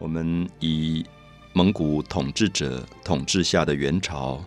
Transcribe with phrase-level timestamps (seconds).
[0.00, 1.04] 我们以
[1.52, 4.42] 蒙古统治者统治下的元朝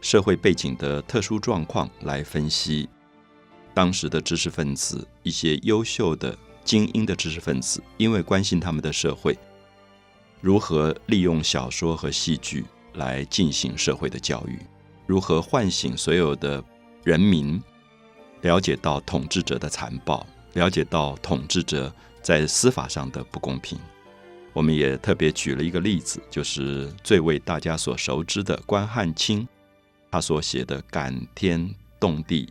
[0.00, 2.88] 社会背景的特殊状况来分析
[3.74, 9.36] 当时的知识分子，一些优秀的精英的知识分子，因为关心他们的社会，
[10.40, 14.60] 如何利用小说和戏剧来进行社会的教育，
[15.06, 16.62] 如何唤醒所有的
[17.02, 17.60] 人民
[18.42, 21.92] 了解到统治者的残暴，了解到统治者
[22.22, 23.76] 在司法上的不公平。
[24.54, 29.48] 我们也特别举了一个例子，就是最为大家所熟知的关汉卿，
[30.10, 32.44] 他所写的感天动地《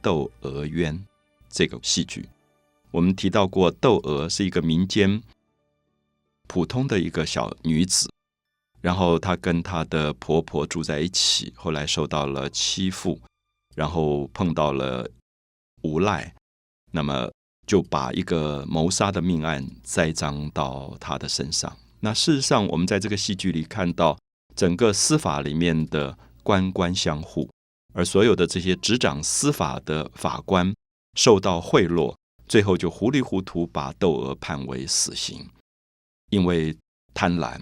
[0.00, 0.94] 窦娥冤》
[1.50, 2.26] 这个戏剧。
[2.90, 5.22] 我们提到过，窦娥是一个民间
[6.46, 8.08] 普通的一个小女子，
[8.80, 13.20] 然后她跟她的婆婆住在一起，后来受到了欺负，
[13.74, 15.10] 然后碰到了
[15.82, 16.34] 无赖，
[16.90, 17.30] 那么。
[17.66, 21.74] 就把一个谋杀的命案栽赃到他的身上。
[22.00, 24.18] 那事实上，我们在这个戏剧里看到，
[24.54, 27.48] 整个司法里面的官官相护，
[27.94, 30.74] 而所有的这些执掌司法的法官
[31.18, 32.14] 受到贿赂，
[32.46, 35.48] 最后就糊里糊涂把窦娥判为死刑，
[36.30, 36.76] 因为
[37.14, 37.58] 贪婪，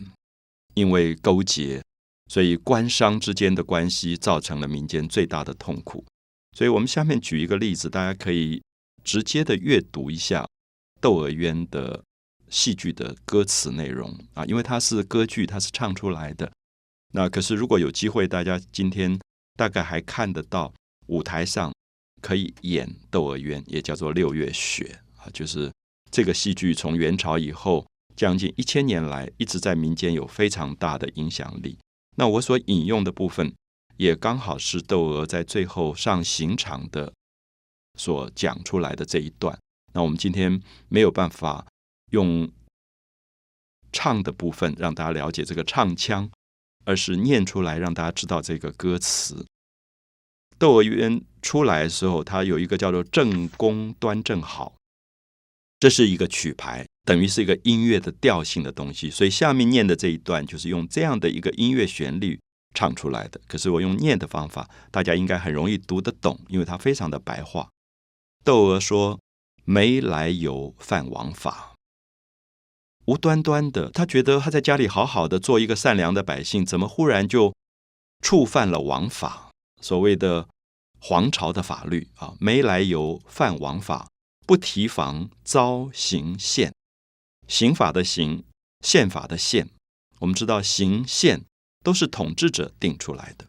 [0.75, 1.81] 因为勾结，
[2.28, 6.05] 所以官商之间的关系造成了民间最大的痛苦。
[6.59, 8.61] 所以我们下面举一个例子，大家可以。
[9.03, 10.42] 直接的阅读一下
[11.00, 12.03] 《窦娥冤》的
[12.48, 16.50] 戏剧的歌词内容啊，因为它是歌剧，它是唱出来的。
[17.12, 19.19] 那可是如果有机会，大家今天
[19.56, 20.72] 大概还看得到
[21.06, 21.72] 舞台上
[22.20, 25.72] 可以演《窦娥冤》，也叫做《六月雪》啊，就是
[26.11, 31.78] 这个戏剧从元朝以后将近一千年来一直在民间有非常大的影响力。
[32.16, 33.53] 那我所引用的部分
[33.97, 37.12] 也刚好是窦娥在最后上刑场的。
[37.98, 39.59] 所讲出来的这一段，
[39.93, 41.67] 那我们今天没有办法
[42.11, 42.51] 用
[43.93, 46.31] 唱的部分让大家了解这个唱腔，
[46.84, 49.34] 而是念出来让大家知道这个歌词。
[50.59, 54.75] 《窦娥冤》出来的时候，它有一个叫做“正宫端正好”，
[55.81, 59.11] 这是一个曲牌，等于是一个音乐的调性的东西。
[59.11, 62.39] 所以下面念的这一段就是用这样的一个音乐旋律
[62.75, 63.41] 唱出来的。
[63.49, 67.69] 可是我用念的方法，大家应该很容易读得懂，因为它非常的白话。
[68.44, 69.20] 窦娥说
[69.64, 71.76] ：“没来由犯王法，
[73.04, 77.54] 无端端的，他觉得他在家里好好的做一个善良的百姓，怎么忽然就
[78.20, 79.50] 触犯了王法？
[79.80, 80.48] 所谓的
[80.98, 84.08] 皇朝的法律啊，没来由犯王法，
[84.44, 86.74] 不提防遭刑宪。
[87.47, 88.44] 刑法的刑，
[88.80, 89.70] 宪法的宪。
[90.19, 91.44] 我们知道，刑宪
[91.84, 93.47] 都是统治者定出来的，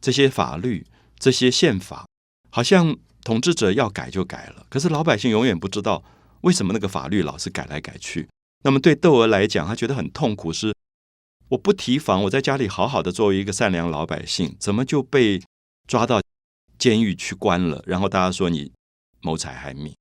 [0.00, 0.86] 这些法律，
[1.18, 2.06] 这些宪法，
[2.50, 6.02] 好像。”统治者要改就改了，可是老百姓永远不知道
[6.40, 8.28] 为什么那个法律老是改来改去。
[8.64, 10.74] 那么对窦娥来讲，他觉得很痛苦，是
[11.48, 15.40] 我不提防，我在家里好好的作为一个善良老百姓，怎么就被
[15.86, 16.20] 抓到
[16.78, 17.82] 监狱去关了？
[17.86, 18.72] 然后大家说你
[19.20, 19.94] 谋财害命，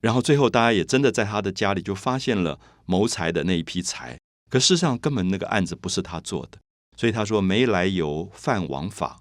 [0.00, 4.18] 然后最后大家也真的在他的家里就发现了谋财的那一批财，
[4.50, 6.58] 可事实上根本那个案子不是他做的，
[6.96, 9.20] 所以他说没来由犯王法，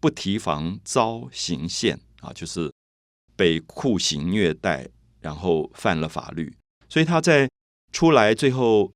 [0.00, 2.70] 不提防遭刑宪啊，就是。
[3.42, 4.88] 被酷刑虐待，
[5.20, 6.54] 然后犯了法律，
[6.88, 7.50] 所以他在
[7.90, 8.92] 出来最后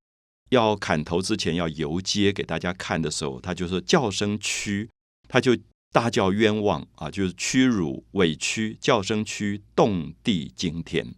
[0.50, 4.88] 要砍头之前要游街给大家看的时候，他就说叫声屈，
[5.26, 5.58] 他就
[5.90, 11.16] 大叫冤枉啊，就是屈辱委屈，叫声屈，动地惊天，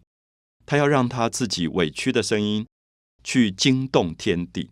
[0.65, 2.65] 他要让他自己委屈的声音
[3.23, 4.71] 去惊动天地，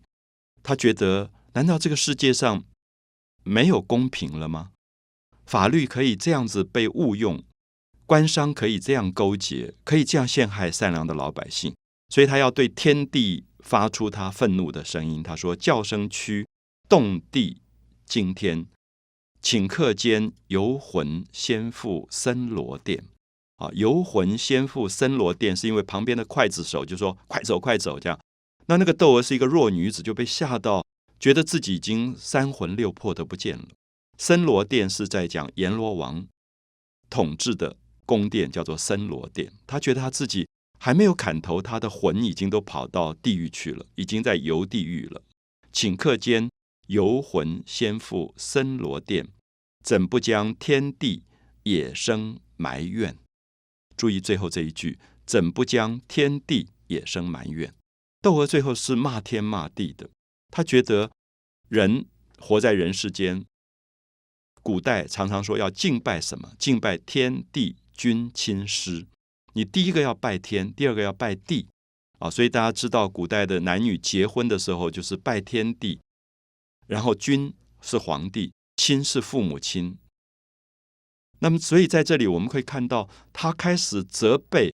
[0.64, 2.64] 他觉得难道这个世界上
[3.44, 4.72] 没有公平了吗？
[5.46, 7.40] 法律可以这样子被误用？
[8.08, 11.74] 官商可以这样勾结，可以这样陷害善良的老百姓，
[12.08, 15.22] 所以他要对天地发出他愤怒的声音。
[15.22, 16.48] 他说：“叫声屈，
[16.88, 17.60] 动地
[18.06, 18.64] 惊天，
[19.42, 23.04] 顷刻间游魂先赴森罗殿。”
[23.60, 28.18] 啊，游魂先赴森罗殿，是因为旁边的刽子手就说：“快走，快走！”这样，
[28.68, 30.82] 那那个窦娥是一个弱女子，就被吓到，
[31.20, 33.66] 觉得自己已经三魂六魄都不见了。
[34.16, 36.26] 森罗殿是在讲阎罗王
[37.10, 37.76] 统治的。
[38.08, 40.48] 宫殿叫做森罗殿，他觉得他自己
[40.80, 45.22] 还没有砍头，他的魂已经都跑到地狱去了，已经在游地狱了。
[45.74, 46.48] 顷刻间
[46.86, 49.28] 游魂先赴森罗殿，
[49.84, 51.24] 怎不将天地
[51.64, 53.14] 也生埋怨？
[53.94, 57.74] 注意最后这一句，怎不将天地也生埋怨？
[58.22, 60.08] 窦娥最后是骂天骂地的，
[60.50, 61.10] 他觉得
[61.68, 62.06] 人
[62.38, 63.44] 活在人世间，
[64.62, 66.54] 古代常常说要敬拜什么？
[66.58, 67.76] 敬拜天地。
[67.98, 69.04] 君亲师，
[69.54, 71.66] 你第一个要拜天，第二个要拜地，
[72.20, 76.00] 啊，所以大家知道，古代的男女结婚的时候，就是拜天地，
[76.86, 79.98] 然后君是皇帝，亲是父母亲。
[81.40, 84.72] 那么，所以在这里我们可以看到，他开始责备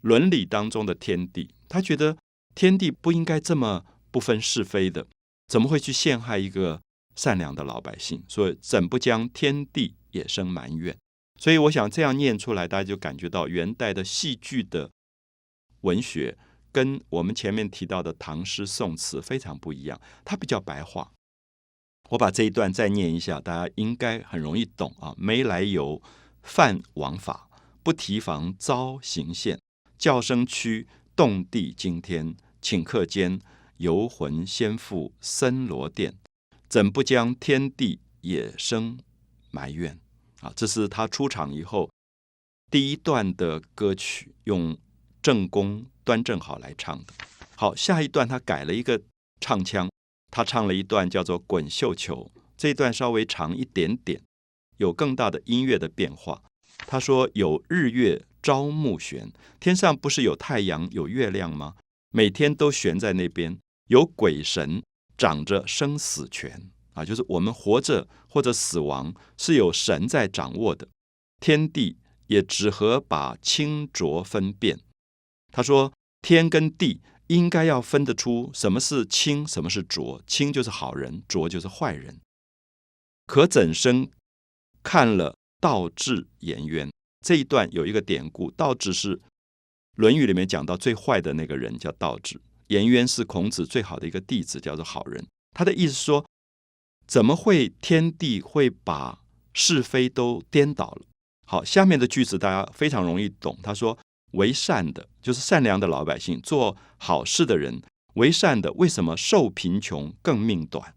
[0.00, 2.16] 伦理当中的天地，他觉得
[2.54, 5.06] 天地不应该这么不分是非的，
[5.48, 6.80] 怎么会去陷害一个
[7.14, 8.24] 善良的老百姓？
[8.26, 10.96] 所以，怎不将天地也生埋怨？
[11.40, 14.90] 所以，我想这样念出来，大家就感觉到元代的戏剧的
[15.82, 16.36] 文学。
[16.72, 21.12] 跟我们前面提到的唐诗宋词非常不一样，它比较白话。
[22.10, 25.14] 我把这一段再念一下，大家应该很容易懂啊。
[25.16, 26.02] 没来由，
[26.42, 27.48] 犯王法，
[27.84, 29.60] 不提防遭刑限。
[29.96, 32.34] 叫声屈，动地惊天。
[32.60, 33.40] 顷刻间，
[33.76, 36.16] 游魂先赴森罗殿。
[36.68, 38.98] 怎不将天地也生
[39.52, 40.00] 埋怨？
[40.44, 41.90] 啊，这是他出场以后
[42.70, 44.76] 第一段的歌曲，用
[45.22, 45.86] 正宫。
[46.06, 47.14] 端正好来唱的，
[47.56, 49.00] 好，下一段他改了一个
[49.40, 49.90] 唱腔，
[50.30, 54.20] 他唱了一段叫做《滚绣球》，这一段稍微长一点点，
[54.76, 56.42] 有更大的音乐的变化。
[56.76, 61.74] 他说：“有日月朝暮悬，天上不是有太阳有月亮吗？
[62.10, 63.58] 每天都悬在那边。
[63.88, 64.82] 有鬼神
[65.16, 70.88] 掌着生死权啊，就是我们活着或者死亡是有神在掌握的，
[71.40, 74.80] 天地也只合把清浊分辨。”
[75.52, 75.92] 他说
[76.22, 80.22] ：“天跟地应该要分得出什么是清，什么是浊。
[80.26, 82.20] 清就是好人，浊就是坏人。
[83.26, 84.10] 可怎生
[84.82, 86.90] 看了道治颜渊
[87.24, 89.16] 这一段有一个典故，道治是
[89.96, 95.24] 《论语》里面讲到最坏的那个人叫道治，颜渊是孔子最好的一个弟子，叫做好人。
[95.52, 96.26] 他的意思说，
[97.06, 99.20] 怎么会天地会把
[99.52, 101.06] 是非都颠倒了？
[101.46, 103.58] 好，下面的句子大家非常容易懂。
[103.62, 103.98] 他说。”
[104.34, 107.80] 为善的，就是善良的老百姓，做好事的人。
[108.14, 110.96] 为善的，为什么受贫穷更命短？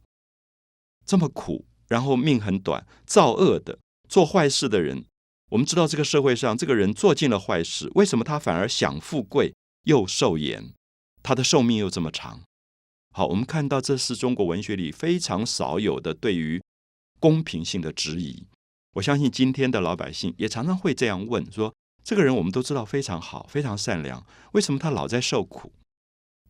[1.06, 2.88] 这么苦，然后命很短。
[3.06, 3.78] 造恶的，
[4.10, 5.06] 做坏事的人，
[5.52, 10.74] 我们知道这个社会上，这个人做尽了坏事，为什么他反而享富贵又受严？
[11.22, 12.42] 他的寿命又这么长？
[13.18, 16.62] 好，我们看到这是中国文学里非常少有的对于
[17.20, 18.46] 公平性的质疑。
[18.94, 21.74] 我相信今天的老百姓也常常会这样问说。
[22.04, 24.24] 这个人我们都知道非常好，非常善良。
[24.52, 25.74] 为什么他老在受苦？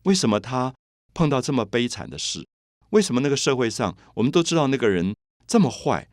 [0.02, 0.74] 为什么他
[1.14, 2.46] 碰到这么悲惨的事？
[2.90, 5.16] 为什么那个社会上我们都知道那个人
[5.46, 6.10] 这么坏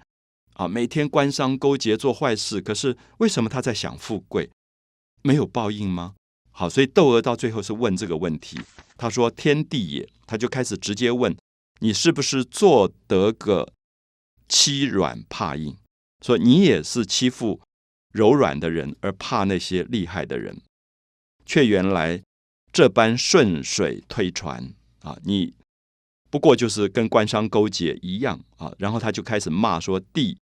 [0.54, 0.70] 啊？
[0.70, 4.50] 每天官商勾结做坏事，可是为什么他在享富贵？
[5.22, 6.16] 没有报应吗？
[6.58, 8.58] 好，所以窦娥到最后是问这个问题。
[8.96, 11.36] 他说：“天地也。”他就开始直接问
[11.82, 13.74] 你是不是做得个
[14.48, 15.76] 欺软怕硬？
[16.26, 17.62] 说你也是欺负。
[18.14, 20.62] 柔软的人，而怕那些厉害的人，
[21.46, 22.22] 却原来
[22.72, 25.18] 这般顺水推船啊！
[25.26, 25.54] 你
[26.30, 28.72] 不过就是跟官商勾结一样啊！
[28.80, 30.38] 然后他就开始骂说：“地，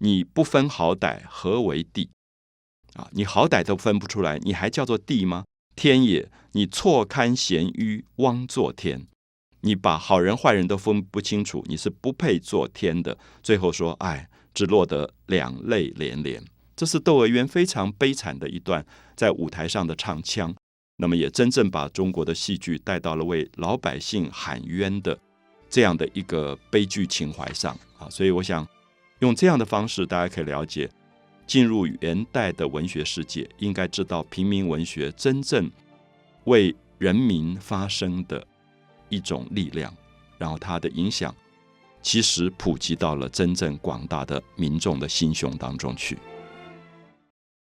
[0.00, 2.08] 你不分好歹，何为地？
[2.94, 5.44] 啊，你好歹都分不出来，你还叫做地吗？
[5.78, 9.06] 天也，你错堪贤愚，枉做天！
[9.60, 13.16] 你把好人坏人都分不清楚，你是不配做天的。
[13.44, 16.42] 最后说：哎，只落得两泪连连。”
[16.74, 18.84] 这是窦娥冤非常悲惨的一段
[19.14, 20.52] 在舞台上的唱腔，
[20.96, 25.16] 那么也真正把中国的戏剧带到了为老百姓喊冤的
[25.70, 28.10] 这样的一个悲剧情怀上啊！
[28.10, 28.66] 所以我想
[29.20, 30.90] 用这样的方式，大家可以了解
[31.48, 35.68] 进入元代的文学世界，应该知道平民文学真正
[36.44, 38.46] 为人民发声的
[39.08, 39.92] 一种力量，
[40.36, 41.34] 然后它的影响
[42.02, 46.18] 其实普及到了真正广大的民众的心胸当中去。